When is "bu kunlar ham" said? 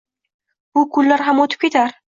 0.79-1.45